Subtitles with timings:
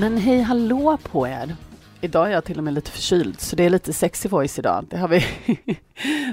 [0.00, 1.56] Men hej hallå på er!
[2.00, 4.86] Idag är jag till och med lite förkyld, så det är lite sexy voice idag.
[4.90, 5.24] Det har vi,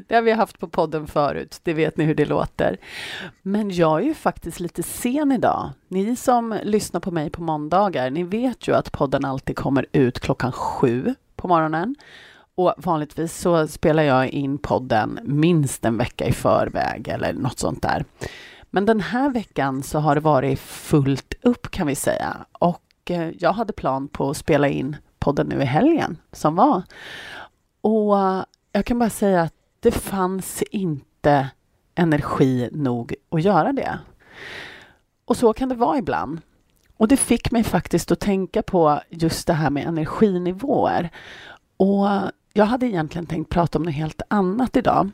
[0.07, 2.77] det har vi haft på podden förut, det vet ni hur det låter.
[3.41, 5.69] Men jag är ju faktiskt lite sen idag.
[5.87, 10.19] Ni som lyssnar på mig på måndagar, ni vet ju att podden alltid kommer ut
[10.19, 11.95] klockan sju på morgonen.
[12.55, 17.81] Och vanligtvis så spelar jag in podden minst en vecka i förväg eller något sånt
[17.81, 18.05] där.
[18.69, 22.37] Men den här veckan så har det varit fullt upp kan vi säga.
[22.51, 26.83] Och Eh, jag hade plan på att spela in podden nu i helgen som var.
[27.81, 31.49] Och eh, jag kan bara säga att det fanns inte
[31.95, 33.99] energi nog att göra det.
[35.25, 36.41] Och så kan det vara ibland.
[36.97, 41.09] Och det fick mig faktiskt att tänka på just det här med energinivåer.
[41.77, 45.11] Och eh, jag hade egentligen tänkt prata om något helt annat idag.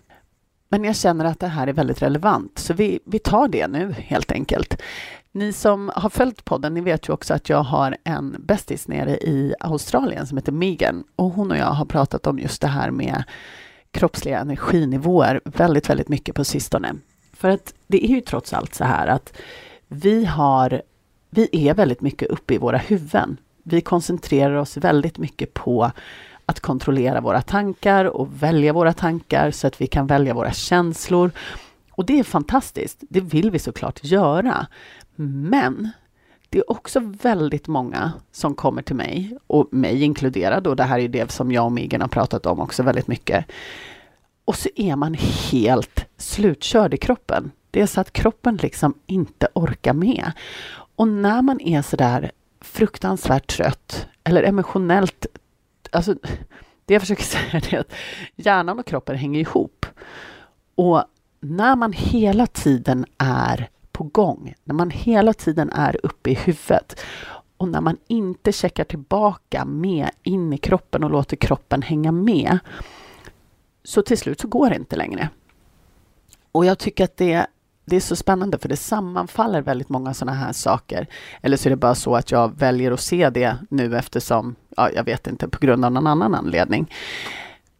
[0.69, 3.91] Men jag känner att det här är väldigt relevant, så vi, vi tar det nu
[3.91, 4.81] helt enkelt.
[5.35, 9.17] Ni som har följt podden, ni vet ju också att jag har en bästis nere
[9.17, 12.91] i Australien som heter Megan och hon och jag har pratat om just det här
[12.91, 13.23] med
[13.91, 16.95] kroppsliga energinivåer väldigt, väldigt mycket på sistone.
[17.33, 19.33] För att det är ju trots allt så här att
[19.87, 20.81] vi har,
[21.29, 23.37] vi är väldigt mycket uppe i våra huvuden.
[23.63, 25.91] Vi koncentrerar oss väldigt mycket på
[26.45, 31.31] att kontrollera våra tankar och välja våra tankar så att vi kan välja våra känslor.
[31.91, 33.03] Och det är fantastiskt.
[33.09, 34.67] Det vill vi såklart göra.
[35.19, 35.49] Mm.
[35.49, 35.89] Men
[36.49, 40.99] det är också väldigt många som kommer till mig, och mig inkluderad, och det här
[40.99, 43.45] är det som jag och Megan har pratat om också väldigt mycket.
[44.45, 45.13] Och så är man
[45.51, 47.51] helt slutkörd i kroppen.
[47.71, 50.31] Det är så att kroppen liksom inte orkar med.
[50.95, 52.31] Och när man är så där
[52.61, 55.25] fruktansvärt trött eller emotionellt...
[55.91, 56.15] Alltså,
[56.85, 57.93] det jag försöker säga är att
[58.35, 59.85] hjärnan och kroppen hänger ihop.
[60.75, 61.03] Och
[61.39, 63.69] när man hela tiden är
[64.03, 66.99] på gång, när man hela tiden är uppe i huvudet
[67.57, 72.59] och när man inte checkar tillbaka med in i kroppen och låter kroppen hänga med,
[73.83, 75.29] så till slut så går det inte längre.
[76.51, 77.47] Och jag tycker att det,
[77.85, 81.07] det är så spännande för det sammanfaller väldigt många sådana här saker.
[81.41, 84.89] Eller så är det bara så att jag väljer att se det nu eftersom, ja,
[84.89, 86.91] jag vet inte, på grund av någon annan anledning.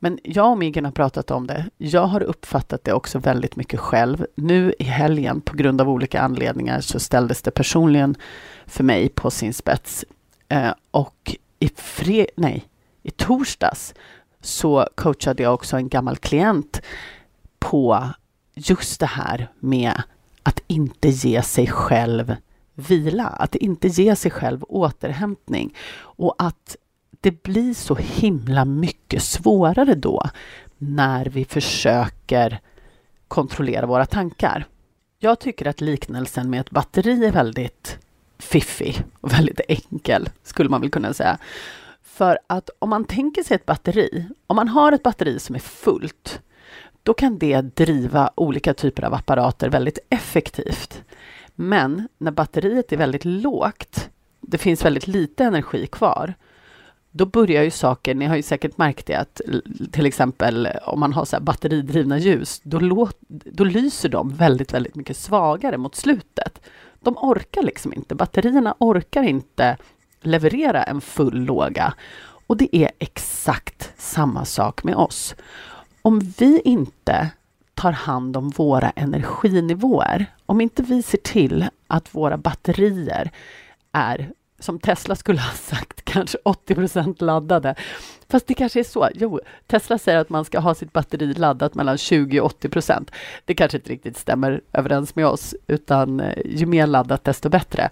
[0.03, 1.69] Men jag och Miggen har pratat om det.
[1.78, 4.25] Jag har uppfattat det också väldigt mycket själv.
[4.36, 8.16] Nu i helgen, på grund av olika anledningar, så ställdes det personligen
[8.66, 10.06] för mig på sin spets.
[10.50, 12.66] Eh, och i, fre nej,
[13.03, 13.94] i torsdags
[14.42, 16.81] så coachade jag också en gammal klient
[17.59, 18.09] på
[18.53, 20.03] just det här med
[20.44, 22.36] att inte ge sig själv
[22.74, 26.78] vila, att inte ge sig själv återhämtning och att
[27.24, 30.30] det blir så himla mycket svårare då
[30.78, 32.60] när vi försöker
[33.28, 34.66] kontrollera våra tankar.
[35.20, 37.98] Jag tycker att liknelsen med ett batteri är väldigt
[38.40, 41.38] fiffig och väldigt enkel, skulle man väl kunna säga.
[42.04, 45.60] För att om man tänker sig ett batteri, om man har ett batteri som är
[45.60, 46.42] fullt,
[47.04, 51.04] då kan det driva olika typer av apparater väldigt effektivt.
[51.56, 54.10] Men när batteriet är väldigt lågt,
[54.42, 56.34] det finns väldigt lite energi kvar,
[57.16, 59.41] då börjar ju saker, ni har ju säkert märkt det, att
[59.91, 64.96] till exempel om man har så batteridrivna ljus, då, låt, då lyser de väldigt, väldigt
[64.96, 66.62] mycket svagare mot slutet.
[67.00, 69.78] De orkar liksom inte, batterierna orkar inte
[70.22, 71.94] leverera en full låga.
[72.47, 75.35] Och det är exakt samma sak med oss.
[76.01, 77.30] Om vi inte
[77.74, 83.31] tar hand om våra energinivåer, om inte vi ser till att våra batterier
[83.91, 84.31] är
[84.63, 87.75] som Tesla skulle ha sagt, kanske 80% laddade.
[88.30, 89.10] Fast det kanske är så.
[89.15, 93.12] Jo, Tesla säger att man ska ha sitt batteri laddat mellan 20 och 80 procent.
[93.45, 97.89] Det kanske inte riktigt stämmer överens med oss, utan eh, ju mer laddat desto bättre.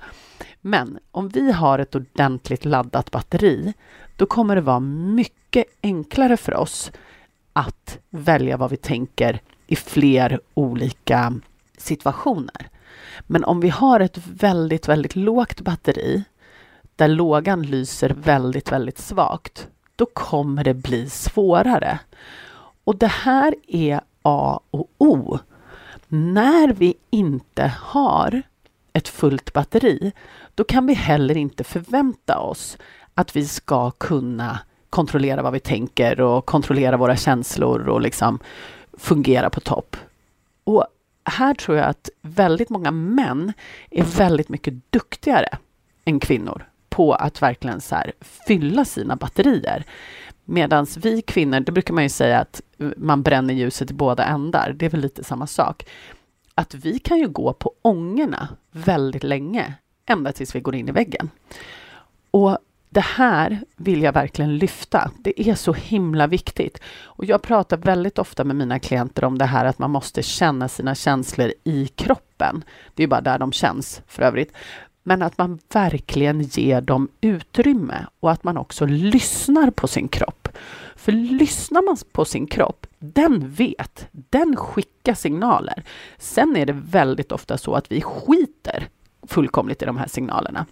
[0.61, 3.73] Men om vi har ett ordentligt laddat batteri,
[4.15, 6.91] då kommer det vara mycket enklare för oss
[7.53, 11.33] att välja vad vi tänker i fler olika
[11.77, 12.69] situationer.
[13.27, 16.23] Men om vi har ett väldigt, väldigt lågt batteri
[17.01, 21.99] där lågan lyser väldigt, väldigt svagt, då kommer det bli svårare.
[22.83, 25.39] Och det här är A och O.
[26.07, 28.41] När vi inte har
[28.93, 30.11] ett fullt batteri,
[30.55, 32.77] då kan vi heller inte förvänta oss
[33.13, 34.59] att vi ska kunna
[34.89, 38.39] kontrollera vad vi tänker och kontrollera våra känslor och liksom
[38.97, 39.97] fungera på topp.
[40.63, 40.85] Och
[41.25, 43.53] här tror jag att väldigt många män
[43.89, 45.57] är väldigt mycket duktigare
[46.05, 48.11] än kvinnor på att verkligen så här
[48.47, 49.83] fylla sina batterier.
[50.45, 52.61] Medan vi kvinnor, det brukar man ju säga att
[52.97, 54.75] man bränner ljuset i båda ändar.
[54.75, 55.85] Det är väl lite samma sak.
[56.55, 59.73] Att vi kan ju gå på ångorna väldigt länge,
[60.05, 61.29] ända tills vi går in i väggen.
[62.31, 62.57] Och
[62.89, 65.11] det här vill jag verkligen lyfta.
[65.17, 66.81] Det är så himla viktigt.
[67.03, 70.67] Och jag pratar väldigt ofta med mina klienter om det här att man måste känna
[70.67, 72.63] sina känslor i kroppen.
[72.95, 74.53] Det är bara där de känns för övrigt.
[75.03, 80.47] Men att man verkligen ger dem utrymme och att man också lyssnar på sin kropp.
[80.95, 85.83] För lyssnar man på sin kropp, den vet, den skickar signaler.
[86.17, 88.87] Sen är det väldigt ofta så att vi skiter
[89.27, 90.65] fullkomligt i de här signalerna.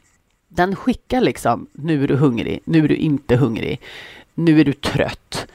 [0.47, 3.81] Den skickar liksom, nu är du hungrig, nu är du inte hungrig,
[4.33, 5.47] nu är du trött,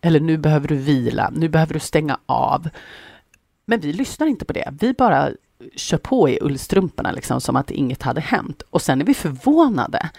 [0.00, 2.68] eller nu behöver du vila, nu behöver du stänga av.
[3.64, 4.74] Men vi lyssnar inte på det.
[4.80, 5.30] Vi bara
[5.76, 8.62] kör på i ullstrumporna liksom som att inget hade hänt.
[8.70, 10.10] Och sen är vi förvånade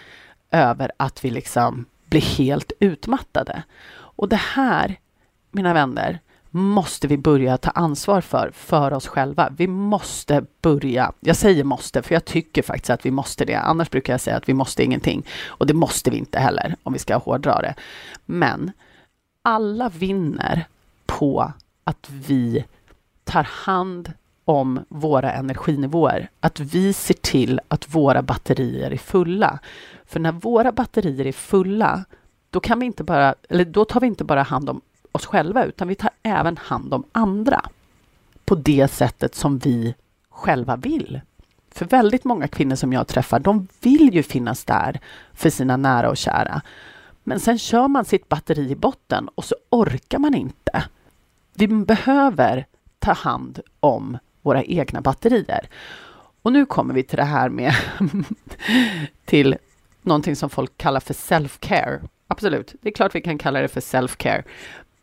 [0.50, 3.62] över att vi liksom blir helt utmattade.
[3.94, 4.98] Och det här,
[5.50, 6.20] mina vänner,
[6.50, 9.52] måste vi börja ta ansvar för, för oss själva.
[9.56, 13.54] Vi måste börja, jag säger måste, för jag tycker faktiskt att vi måste det.
[13.54, 15.26] Annars brukar jag säga att vi måste ingenting.
[15.46, 17.74] Och det måste vi inte heller, om vi ska hårdra det.
[18.24, 18.72] Men
[19.42, 20.66] alla vinner
[21.06, 21.52] på
[21.84, 22.64] att vi
[23.24, 24.12] tar hand
[24.44, 26.30] om våra energinivåer.
[26.40, 29.58] Att vi ser till att våra batterier är fulla.
[30.06, 32.04] För när våra batterier är fulla,
[32.50, 34.80] då, kan vi inte bara, eller då tar vi inte bara hand om
[35.12, 37.64] oss själva, utan vi tar även hand om andra
[38.44, 39.94] på det sättet som vi
[40.30, 41.20] själva vill.
[41.70, 45.00] För väldigt många kvinnor som jag träffar, de vill ju finnas där
[45.32, 46.62] för sina nära och kära.
[47.22, 50.84] Men sen kör man sitt batteri i botten och så orkar man inte.
[51.54, 52.66] Vi behöver
[52.98, 55.68] ta hand om våra egna batterier.
[56.42, 57.74] Och nu kommer vi till det här med
[59.24, 59.56] till
[60.02, 62.08] någonting som folk kallar för self-care.
[62.26, 64.44] Absolut, det är klart vi kan kalla det för self-care.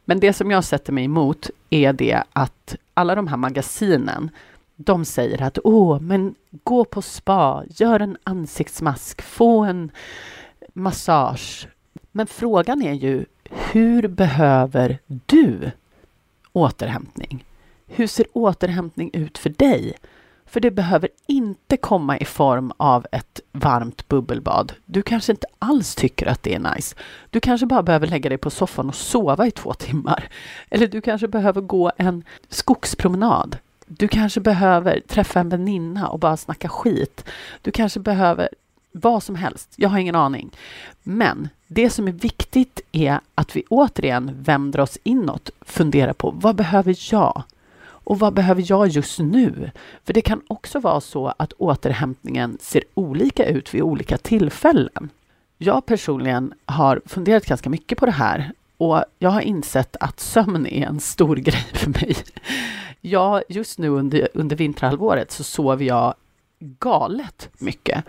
[0.06, 4.30] Men det som jag sätter mig emot är det att alla de här magasinen,
[4.76, 9.92] de säger att åh, men gå på spa, gör en ansiktsmask, få en
[10.74, 11.68] massage.
[12.12, 15.72] Men frågan är ju, hur behöver du
[16.52, 17.46] återhämtning?
[17.94, 19.94] Hur ser återhämtning ut för dig?
[20.46, 24.74] För det behöver inte komma i form av ett varmt bubbelbad.
[24.86, 26.96] Du kanske inte alls tycker att det är nice.
[27.30, 30.30] Du kanske bara behöver lägga dig på soffan och sova i två timmar.
[30.70, 33.58] Eller du kanske behöver gå en skogspromenad.
[33.86, 37.26] Du kanske behöver träffa en väninna och bara snacka skit.
[37.62, 38.50] Du kanske behöver
[38.92, 39.74] vad som helst.
[39.76, 40.52] Jag har ingen aning.
[41.04, 46.56] Men det som är viktigt är att vi återigen vänder oss inåt, Fundera på vad
[46.56, 47.44] behöver jag?
[48.04, 49.72] Och vad behöver jag just nu?
[50.04, 55.10] För det kan också vara så att återhämtningen ser olika ut vid olika tillfällen.
[55.58, 60.68] Jag personligen har funderat ganska mycket på det här och jag har insett att sömn
[60.68, 62.16] är en stor grej för mig.
[63.02, 66.14] Ja, just nu under, under vinterhalvåret så sover jag
[66.60, 68.04] galet mycket.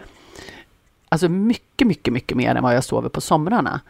[1.09, 3.81] Alltså mycket, mycket, mycket mer än vad jag sover på somrarna.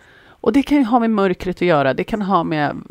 [0.43, 1.95] Och det kan ju ha med mörkret att göra.
[1.95, 2.83] Det kan ha med,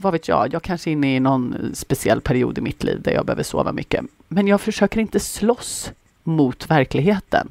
[0.00, 3.12] vad vet jag, jag kanske är inne i någon speciell period i mitt liv där
[3.12, 4.04] jag behöver sova mycket.
[4.28, 7.50] Men jag försöker inte slåss mot verkligheten.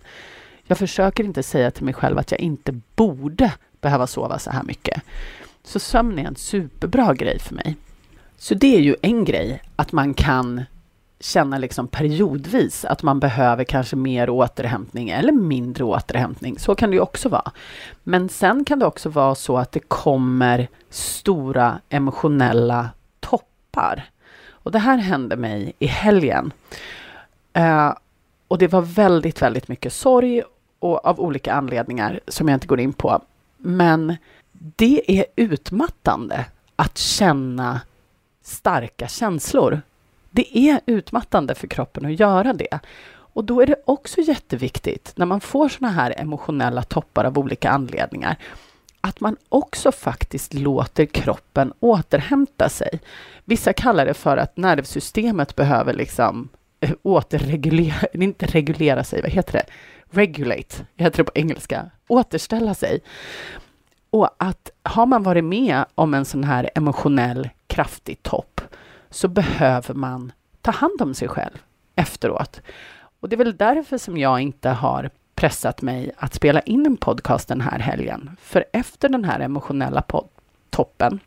[0.65, 4.63] Jag försöker inte säga till mig själv att jag inte borde behöva sova så här
[4.63, 5.01] mycket.
[5.63, 7.75] Så sömn är en superbra grej för mig.
[8.37, 10.61] Så det är ju en grej, att man kan
[11.19, 16.59] känna liksom periodvis att man behöver kanske mer återhämtning eller mindre återhämtning.
[16.59, 17.51] Så kan det ju också vara.
[18.03, 22.89] Men sen kan det också vara så att det kommer stora emotionella
[23.19, 24.09] toppar.
[24.49, 26.53] Och det här hände mig i helgen.
[27.57, 27.93] Uh,
[28.47, 30.43] och det var väldigt, väldigt mycket sorg
[30.79, 33.21] och av olika anledningar som jag inte går in på.
[33.57, 34.15] Men
[34.51, 37.81] det är utmattande att känna
[38.43, 39.81] starka känslor.
[40.35, 42.79] Det är utmattande för kroppen att göra det.
[43.09, 47.69] Och då är det också jätteviktigt när man får såna här emotionella toppar av olika
[47.69, 48.37] anledningar
[49.01, 52.99] att man också faktiskt låter kroppen återhämta sig.
[53.45, 56.49] Vissa kallar det för att nervsystemet behöver liksom
[56.79, 59.65] eh, återregulera, återreglera, inte reglera sig, vad heter det?
[60.09, 62.99] Regulate, heter det på engelska, återställa sig.
[64.09, 68.61] Och att har man varit med om en sån här emotionell kraftig topp
[69.13, 71.57] så behöver man ta hand om sig själv
[71.95, 72.61] efteråt.
[73.19, 76.97] Och det är väl därför som jag inte har pressat mig att spela in en
[76.97, 78.37] podcast den här helgen.
[78.41, 80.03] För efter den här emotionella
[80.69, 81.19] toppen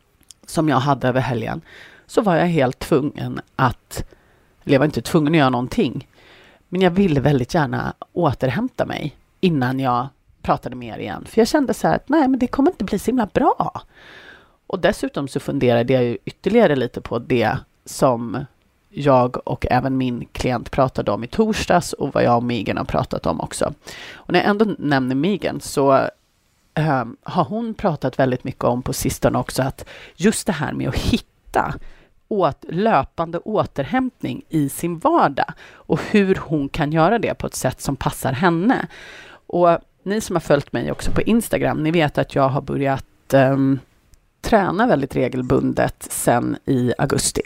[0.45, 1.61] som jag hade över helgen
[2.05, 4.05] så var jag helt tvungen att,
[4.63, 6.07] eller jag var inte tvungen att göra någonting,
[6.69, 10.07] men jag ville väldigt gärna återhämta mig innan jag
[10.41, 11.25] pratade med er igen.
[11.25, 13.81] För jag kände så här att nej, men det kommer inte bli så himla bra.
[14.67, 18.45] Och dessutom så funderade jag ju ytterligare lite på det som
[18.89, 22.85] jag och även min klient pratade om i torsdags och vad jag och Megan har
[22.85, 23.73] pratat om också.
[24.13, 25.93] Och när jag ändå nämner Megan så
[26.73, 30.89] äh, har hon pratat väldigt mycket om på sistone också att just det här med
[30.89, 31.73] att hitta
[32.27, 37.81] åt, löpande återhämtning i sin vardag och hur hon kan göra det på ett sätt
[37.81, 38.87] som passar henne.
[39.47, 43.33] Och ni som har följt mig också på Instagram, ni vet att jag har börjat
[43.33, 43.79] um,
[44.41, 47.41] träna väldigt regelbundet sedan i augusti.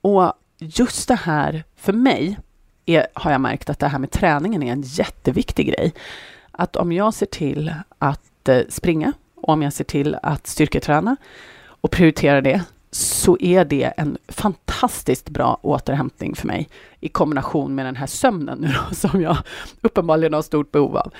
[0.00, 2.38] Och just det här, för mig,
[2.86, 5.94] är, har jag märkt att det här med träningen är en jätteviktig grej.
[6.50, 11.16] Att om jag ser till att eh, springa och om jag ser till att styrketräna
[11.66, 16.68] och prioritera det, så är det en fantastiskt bra återhämtning för mig
[17.00, 19.36] i kombination med den här sömnen nu då, som jag
[19.80, 21.12] uppenbarligen har stort behov av.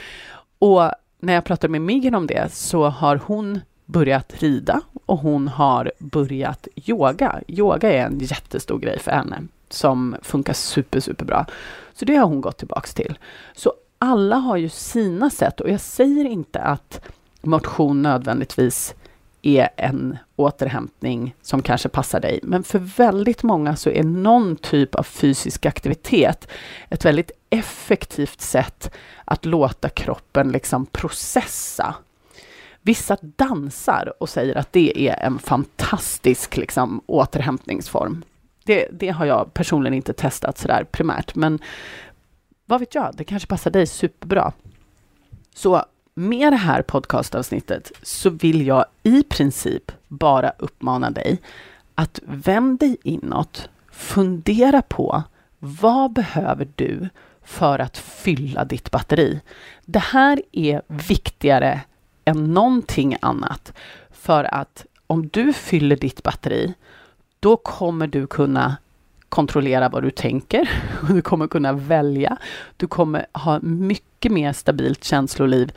[0.58, 3.60] Och när jag pratade med Megan om det så har hon
[3.92, 7.40] börjat rida och hon har börjat yoga.
[7.48, 11.46] Yoga är en jättestor grej för henne som funkar super, super bra.
[11.94, 13.18] Så det har hon gått tillbaks till.
[13.54, 17.00] Så alla har ju sina sätt och jag säger inte att
[17.42, 18.94] motion nödvändigtvis
[19.42, 22.40] är en återhämtning som kanske passar dig.
[22.42, 26.48] Men för väldigt många så är någon typ av fysisk aktivitet
[26.88, 28.90] ett väldigt effektivt sätt
[29.24, 31.94] att låta kroppen liksom processa.
[32.82, 38.24] Vissa dansar och säger att det är en fantastisk liksom, återhämtningsform.
[38.64, 41.58] Det, det har jag personligen inte testat sådär primärt, men
[42.66, 44.52] vad vet jag, det kanske passar dig superbra.
[45.54, 45.84] Så
[46.14, 51.38] med det här podcastavsnittet så vill jag i princip bara uppmana dig
[51.94, 55.22] att vänd dig inåt, fundera på
[55.58, 57.08] vad behöver du
[57.42, 59.40] för att fylla ditt batteri?
[59.84, 61.80] Det här är viktigare
[62.30, 63.72] än någonting annat
[64.10, 66.74] för att om du fyller ditt batteri,
[67.40, 68.76] då kommer du kunna
[69.28, 70.70] kontrollera vad du tänker.
[71.08, 72.36] Du kommer kunna välja.
[72.76, 75.72] Du kommer ha mycket mer stabilt känsloliv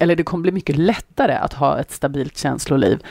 [0.00, 3.02] eller det kommer bli mycket lättare att ha ett stabilt känsloliv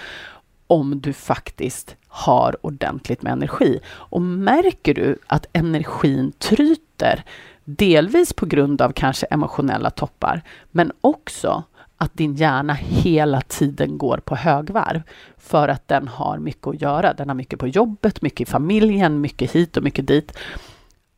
[0.67, 3.79] om du faktiskt har ordentligt med energi.
[3.87, 7.23] Och märker du att energin tryter,
[7.65, 11.63] delvis på grund av kanske emotionella toppar, men också
[11.97, 15.01] att din hjärna hela tiden går på högvarv
[15.37, 17.13] för att den har mycket att göra.
[17.13, 20.37] Den har mycket på jobbet, mycket i familjen, mycket hit och mycket dit.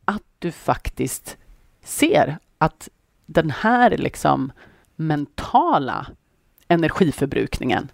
[0.04, 1.36] Att du faktiskt
[1.84, 2.88] ser att
[3.26, 4.52] den här liksom
[4.96, 6.06] mentala
[6.68, 7.88] energiförbrukningen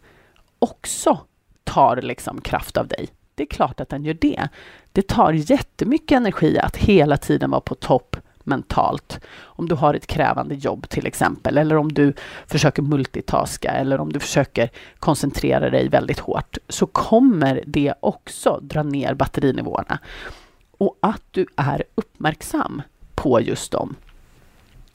[0.59, 1.21] också
[1.65, 3.09] tar liksom kraft av dig.
[3.35, 4.49] Det är klart att den gör det.
[4.93, 9.21] Det tar jättemycket energi att hela tiden vara på topp mentalt.
[9.43, 12.13] Om du har ett krävande jobb till exempel, eller om du
[12.47, 18.83] försöker multitaska, eller om du försöker koncentrera dig väldigt hårt, så kommer det också dra
[18.83, 19.99] ner batterinivåerna.
[20.79, 22.83] Och att du är uppmärksam
[23.15, 23.97] på just dem.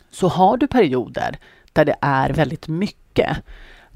[0.10, 1.40] Så har du perioder
[1.74, 3.38] där det är väldigt mycket,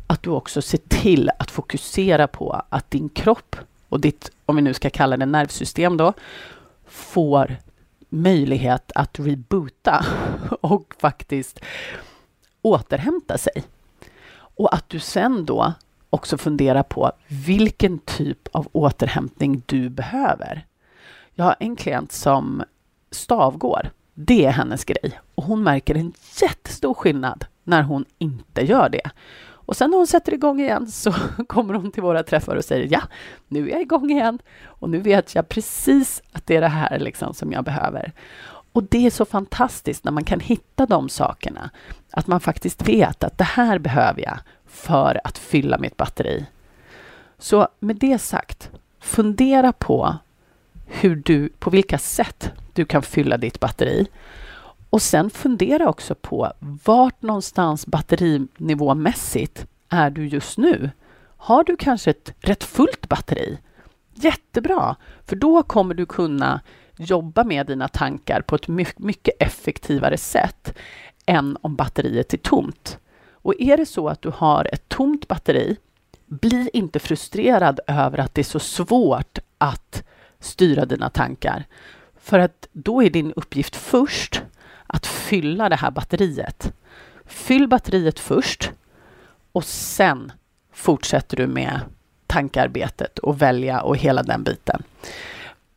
[0.07, 3.55] att du också ser till att fokusera på att din kropp
[3.89, 6.13] och ditt, om vi nu ska kalla det nervsystem då,
[6.87, 7.55] får
[8.11, 10.05] möjlighet att reboota
[10.61, 11.59] och faktiskt
[12.61, 13.63] återhämta sig.
[14.33, 15.73] Och att du sen då
[16.09, 20.65] också funderar på vilken typ av återhämtning du behöver.
[21.33, 22.63] Jag har en klient som
[23.11, 23.89] stavgår.
[24.13, 29.09] Det är hennes grej och hon märker en jättestor skillnad när hon inte gör det.
[29.71, 31.13] Och sen när hon sätter igång igen så
[31.47, 33.01] kommer hon till våra träffar och säger ja,
[33.47, 36.99] nu är jag igång igen och nu vet jag precis att det är det här
[36.99, 38.11] liksom som jag behöver.
[38.71, 41.69] Och det är så fantastiskt när man kan hitta de sakerna,
[42.11, 46.45] att man faktiskt vet att det här behöver jag för att fylla mitt batteri.
[47.37, 50.17] Så med det sagt, fundera på
[50.85, 54.07] hur du, på vilka sätt du kan fylla ditt batteri
[54.91, 56.53] och sen fundera också på
[56.85, 60.89] vart någonstans batterinivåmässigt är du just nu?
[61.37, 63.57] Har du kanske ett rätt fullt batteri?
[64.13, 64.95] Jättebra,
[65.25, 66.61] för då kommer du kunna
[66.97, 68.67] jobba med dina tankar på ett
[68.97, 70.73] mycket effektivare sätt
[71.25, 72.97] än om batteriet är tomt.
[73.31, 75.77] Och är det så att du har ett tomt batteri,
[76.25, 80.03] bli inte frustrerad över att det är så svårt att
[80.39, 81.65] styra dina tankar.
[82.15, 84.43] För att då är din uppgift först
[84.93, 86.73] att fylla det här batteriet.
[87.25, 88.71] Fyll batteriet först
[89.51, 90.31] och sen
[90.73, 91.79] fortsätter du med
[92.27, 94.83] tankarbetet och välja och hela den biten.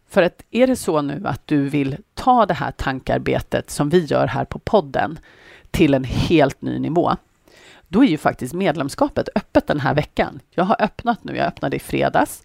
[0.09, 4.05] För att är det så nu att du vill ta det här tankarbetet som vi
[4.05, 5.19] gör här på podden
[5.71, 7.17] till en helt ny nivå,
[7.89, 10.41] då är ju faktiskt medlemskapet öppet den här veckan.
[10.51, 12.43] Jag har öppnat nu, jag öppnade i fredags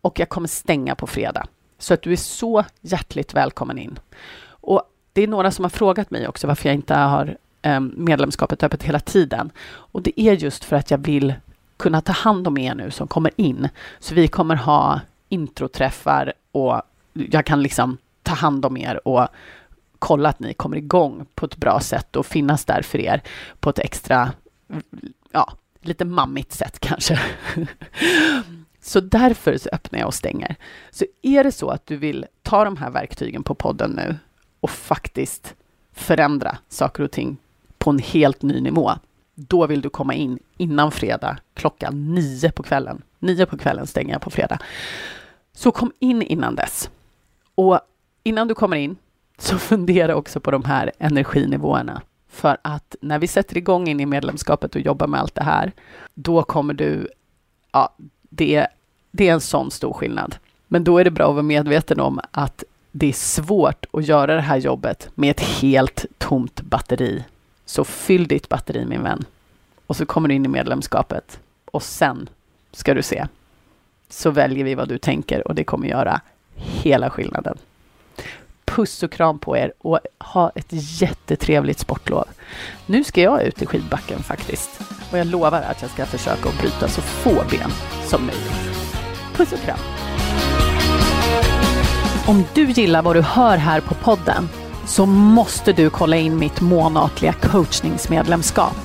[0.00, 1.46] och jag kommer stänga på fredag.
[1.78, 3.98] Så att du är så hjärtligt välkommen in.
[5.12, 8.82] Det är några som har frågat mig också varför jag inte har ehm, medlemskapet öppet
[8.82, 9.50] hela tiden.
[9.64, 11.34] Och det är just för att jag vill
[11.76, 13.68] kunna ta hand om er nu som kommer in.
[13.98, 19.28] Så vi kommer ha introträffar och jag kan liksom ta hand om er och
[19.98, 23.22] kolla att ni kommer igång på ett bra sätt och finnas där för er
[23.60, 24.32] på ett extra,
[25.32, 27.20] ja, lite mammigt sätt kanske.
[28.80, 30.56] Så därför så öppnar jag och stänger.
[30.90, 34.16] Så är det så att du vill ta de här verktygen på podden nu
[34.62, 35.54] och faktiskt
[35.92, 37.36] förändra saker och ting
[37.78, 38.92] på en helt ny nivå,
[39.34, 43.02] då vill du komma in innan fredag klockan nio på kvällen.
[43.18, 44.58] Nio på kvällen stänger jag på fredag.
[45.52, 46.90] Så kom in innan dess.
[47.54, 47.80] Och
[48.22, 48.96] innan du kommer in,
[49.38, 52.02] så fundera också på de här energinivåerna.
[52.28, 55.72] För att när vi sätter igång in i medlemskapet och jobbar med allt det här,
[56.14, 57.08] då kommer du,
[57.72, 57.94] ja,
[58.30, 58.66] det,
[59.10, 60.36] det är en sån stor skillnad.
[60.68, 64.34] Men då är det bra att vara medveten om att det är svårt att göra
[64.34, 67.24] det här jobbet med ett helt tomt batteri.
[67.64, 69.24] Så fyll ditt batteri min vän.
[69.86, 71.40] Och så kommer du in i medlemskapet.
[71.64, 72.28] Och sen
[72.72, 73.26] ska du se.
[74.08, 76.20] Så väljer vi vad du tänker och det kommer göra
[76.54, 77.58] hela skillnaden.
[78.64, 80.68] Puss och kram på er och ha ett
[81.00, 82.24] jättetrevligt sportlov.
[82.86, 84.80] Nu ska jag ut i skidbacken faktiskt
[85.10, 87.70] och jag lovar att jag ska försöka att bryta så få ben
[88.04, 88.96] som möjligt.
[89.36, 90.11] Puss och kram!
[92.26, 94.48] Om du gillar vad du hör här på podden
[94.86, 98.76] så måste du kolla in mitt månatliga coachningsmedlemskap.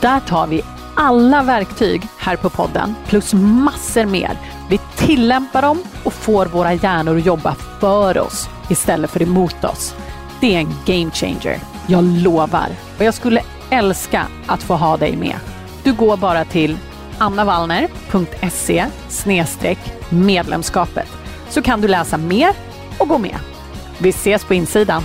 [0.00, 0.62] Där tar vi
[0.94, 4.38] alla verktyg här på podden plus massor mer.
[4.70, 9.94] Vi tillämpar dem och får våra hjärnor att jobba för oss istället för emot oss.
[10.40, 11.60] Det är en game changer.
[11.86, 12.68] Jag lovar.
[12.98, 15.36] Och jag skulle älska att få ha dig med.
[15.82, 16.78] Du går bara till
[17.18, 18.86] annavallner.se
[20.10, 21.08] medlemskapet
[21.50, 22.54] så kan du läsa mer
[22.98, 23.38] och gå med.
[23.98, 25.02] Vi ses på insidan.